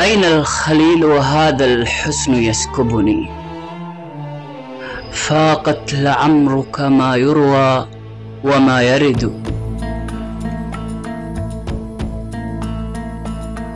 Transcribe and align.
أين 0.00 0.24
الخليل 0.24 1.04
وهذا 1.04 1.64
الحسن 1.64 2.34
يسكبني؟ 2.34 3.30
فاقت 5.12 5.94
لعمرك 5.94 6.80
ما 6.80 7.16
يروى 7.16 7.88
وما 8.44 8.82
يرد. 8.82 9.42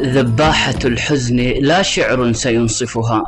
ذباحة 0.03 0.79
الحزن 0.85 1.37
لا 1.61 1.83
شعر 1.83 2.33
سينصفها. 2.33 3.23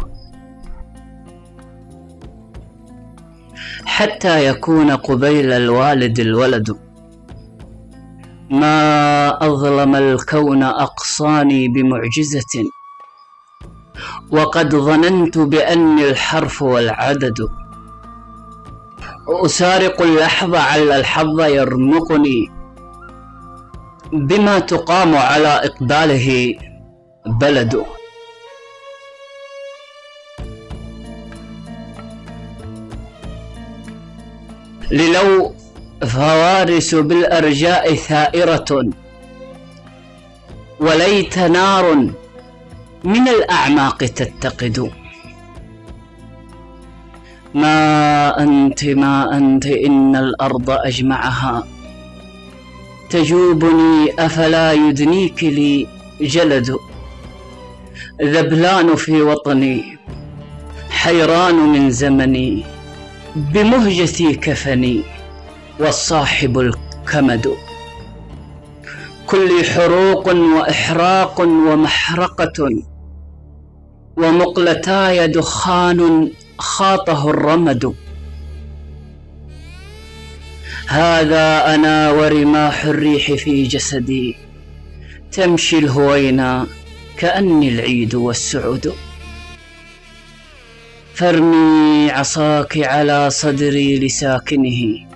حتى 3.85 4.47
يكون 4.47 4.91
قبيل 4.91 5.53
الوالد 5.53 6.21
الولد. 6.21 6.77
ما 8.51 9.47
أظلم 9.47 9.95
الكون 9.97 10.63
أقصاني 10.63 11.69
بمعجزة. 11.69 12.82
وقد 14.31 14.77
ظننت 14.77 15.39
بأني 15.39 16.09
الحرف 16.09 16.63
والعدد. 16.63 17.49
أسارق 19.29 20.03
اللحظة 20.03 20.59
على 20.59 20.97
الحظ 20.97 21.41
يرمقني. 21.41 22.51
بما 24.13 24.59
تقام 24.59 25.17
على 25.17 25.49
إقباله 25.49 26.55
بلد. 27.27 27.85
للو 34.91 35.55
فوارس 36.07 36.95
بالأرجاء 36.95 37.95
ثائرة. 37.95 38.91
وليت 40.81 41.39
نار 41.39 42.11
من 43.05 43.29
الأعماق 43.29 43.97
تتقد. 43.97 44.91
ما 47.55 48.43
أنت 48.43 48.85
ما 48.85 49.37
أنت 49.37 49.67
إن 49.67 50.17
الأرض 50.17 50.71
أجمعها. 50.71 51.67
تجوبني 53.11 54.13
أفلا 54.19 54.73
يدنيك 54.73 55.45
لي 55.45 55.87
جلد. 56.21 56.77
ذبلان 58.23 58.97
في 58.97 59.23
وطني 59.23 59.99
حيران 60.91 61.55
من 61.55 61.91
زمني. 61.91 62.65
بمهجتي 63.37 64.35
كفني 64.35 65.03
والصاحب 65.81 66.59
الكمد. 66.59 67.55
كل 69.33 69.65
حروق 69.65 70.29
وإحراق 70.29 71.41
ومحرقة 71.41 72.83
ومقلتاي 74.17 75.29
دخان 75.29 76.31
خاطه 76.59 77.31
الرمد. 77.31 77.95
هذا 80.89 81.75
أنا 81.75 82.11
ورماح 82.11 82.85
الريح 82.85 83.33
في 83.33 83.63
جسدي. 83.63 84.37
تمشي 85.33 85.79
الهوينا 85.79 86.67
كأني 87.17 87.69
العيد 87.69 88.15
والسعد 88.15 88.93
فارمي 91.15 92.11
عصاك 92.11 92.79
على 92.79 93.31
صدري 93.31 93.99
لساكنه. 93.99 95.07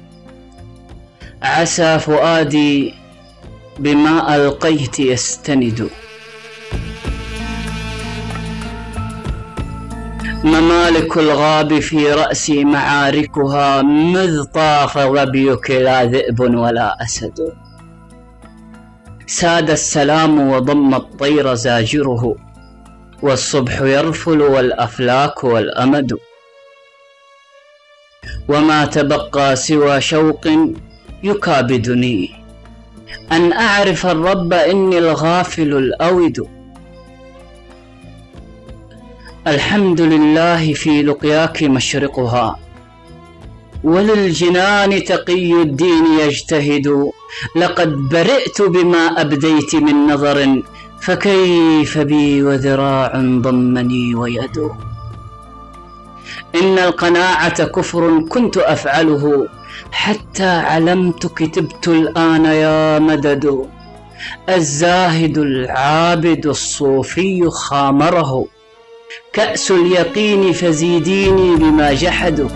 عسى 1.43 1.99
فؤادي 1.99 3.06
بما 3.79 4.37
ألقيت 4.37 5.01
يستند. 5.01 5.91
ممالك 10.45 11.17
الغاب 11.19 11.81
في 11.81 12.13
رأسي 12.13 12.65
معاركها 12.65 13.83
مذ 13.83 14.45
طاف 14.45 14.99
ظبيك 14.99 15.71
لا 15.71 16.05
ذئب 16.05 16.41
ولا 16.41 17.03
أسد. 17.03 17.53
ساد 19.27 19.71
السلام 19.71 20.51
وضم 20.51 20.95
الطير 20.95 21.55
زاجره 21.55 22.37
والصبح 23.23 23.81
يرفل 23.81 24.43
والأفلاك 24.43 25.45
والأمد. 25.45 26.13
وما 28.49 28.85
تبقى 28.87 29.57
سوى 29.57 30.01
شوق 30.01 30.47
يكابدني. 31.23 32.46
أن 33.33 33.53
أعرف 33.53 34.07
الرب 34.07 34.53
إني 34.53 34.99
الغافل 34.99 35.77
الأود 35.77 36.49
الحمد 39.47 40.01
لله 40.01 40.73
في 40.73 41.03
لقياك 41.03 41.63
مشرقها. 41.63 42.59
وللجنان 43.85 45.05
تقي 45.05 45.53
الدين 45.63 46.05
يجتهد. 46.21 47.11
لقد 47.57 47.89
برئت 47.89 48.63
بما 48.63 49.21
أبديت 49.21 49.75
من 49.75 50.07
نظر 50.07 50.63
فكيف 51.01 51.99
بي 51.99 52.43
وذراع 52.43 53.13
ضمني 53.17 54.15
ويد؟ 54.15 54.71
إن 56.55 56.79
القناعة 56.79 57.65
كفر 57.65 58.21
كنت 58.29 58.57
أفعله 58.57 59.49
حتى 59.93 60.49
علمت 60.49 61.27
كتبت 61.27 61.89
الآن 61.89 62.45
يا 62.45 62.99
مدد. 62.99 63.67
الزاهد 64.49 65.39
العابد 65.39 66.47
الصوفي 66.47 67.51
خامره. 67.51 68.47
كأس 69.33 69.71
اليقين 69.71 70.53
فزيديني 70.53 71.57
بما 71.57 71.93
جحدوا 71.93 72.49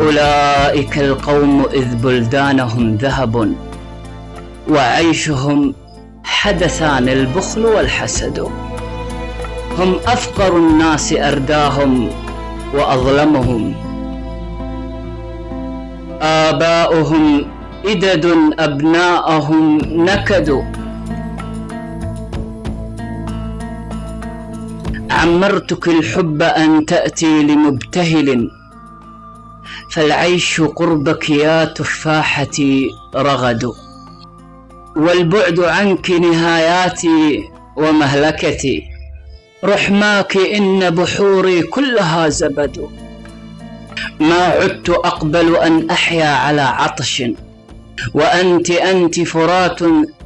أولئك 0.00 0.98
القوم 0.98 1.66
إذ 1.72 1.94
بلدانهم 1.94 2.94
ذهب. 2.96 3.54
وعيشهم 4.68 5.74
حدثان 6.24 7.08
البخل 7.08 7.66
والحسد. 7.66 8.48
هم 9.78 9.96
أفقر 10.06 10.56
الناس 10.56 11.12
أرداهم. 11.12 12.10
وأظلمهم. 12.74 13.74
آباؤهم 16.22 17.46
إدد 17.86 18.26
أبناءهم 18.58 19.78
نكدوا 19.78 20.62
عمرتك 25.10 25.88
الحب 25.88 26.42
أن 26.42 26.86
تأتي 26.86 27.42
لمبتهل. 27.42 28.50
فالعيش 29.90 30.60
قربك 30.60 31.30
يا 31.30 31.64
تفاحتي 31.64 32.90
رغد. 33.16 33.72
والبعد 34.96 35.60
عنك 35.60 36.10
نهاياتي 36.10 37.44
ومهلكتي. 37.76 38.93
رحماك 39.64 40.36
إن 40.36 40.90
بحوري 40.90 41.62
كلها 41.62 42.28
زبد. 42.28 42.88
ما 44.20 44.44
عدت 44.44 44.90
أقبل 44.90 45.56
أن 45.56 45.90
أحيا 45.90 46.26
على 46.26 46.60
عطش 46.60 47.22
وأنت 48.14 48.70
أنت 48.70 49.20
فرات 49.20 49.78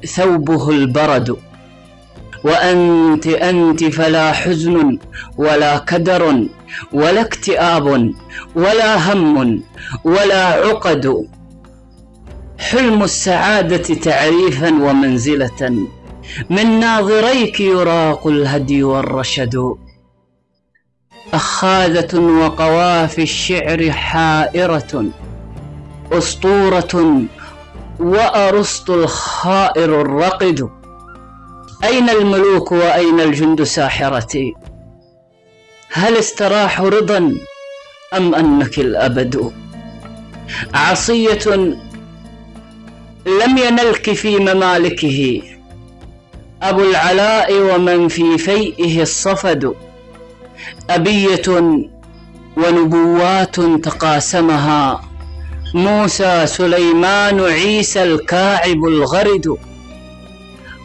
ثوبه 0.06 0.70
البرد. 0.70 1.36
وأنت 2.44 3.26
أنت 3.26 3.84
فلا 3.84 4.32
حزن 4.32 4.98
ولا 5.36 5.78
كدر 5.78 6.44
ولا 6.92 7.20
اكتئاب 7.20 8.12
ولا 8.54 9.12
هم 9.12 9.62
ولا 10.04 10.46
عقد. 10.46 11.26
حلم 12.58 13.02
السعادة 13.02 13.94
تعريفا 13.94 14.68
ومنزلة. 14.68 15.88
من 16.50 16.80
ناظريك 16.80 17.60
يراق 17.60 18.26
الهدي 18.26 18.82
والرشد. 18.82 19.74
أخاذة 21.34 22.18
وقوافي 22.18 23.22
الشعر 23.22 23.90
حائرة 23.90 25.04
أسطورة 26.12 27.22
وأرسط 28.00 28.90
الخائر 28.90 30.00
الرقد. 30.00 30.70
أين 31.84 32.10
الملوك 32.10 32.72
وأين 32.72 33.20
الجند 33.20 33.62
ساحرتي 33.62 34.54
هل 35.92 36.16
استراح 36.16 36.80
رضا 36.80 37.34
أم 38.16 38.34
أنك 38.34 38.78
الأبد؟ 38.78 39.52
عصية 40.74 41.56
لم 43.26 43.58
ينلك 43.58 44.12
في 44.12 44.36
ممالكه. 44.36 45.42
أبو 46.62 46.90
العلاء 46.90 47.52
ومن 47.60 48.08
في 48.08 48.38
فيئه 48.38 49.02
الصفد 49.02 49.74
أبية 50.90 51.42
ونبوات 52.56 53.60
تقاسمها 53.60 55.00
موسى 55.74 56.46
سليمان 56.46 57.40
عيسى 57.40 58.02
الكاعب 58.02 58.84
الغرد. 58.84 59.56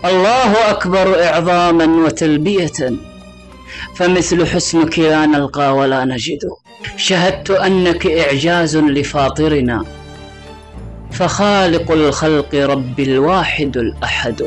الله 0.06 0.70
أكبر 0.70 1.24
إعظاما 1.24 2.06
وتلبية 2.06 2.94
فمثل 3.96 4.48
حسنك 4.48 5.00
لا 5.00 5.26
نلقى 5.26 5.76
ولا 5.76 6.06
نجد. 6.06 6.40
شهدت 6.98 7.52
أنك 7.52 8.08
إعجاز 8.08 8.78
لفاطرنا 8.78 9.86
فخالق 11.12 11.92
الخلق 11.92 12.56
رب 12.56 13.00
الواحد 13.00 13.78
الأحد. 13.78 14.44